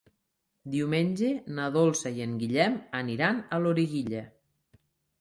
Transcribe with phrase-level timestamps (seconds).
[0.75, 1.29] Diumenge
[1.59, 4.29] na Dolça i en Guillem aniran a Loriguilla.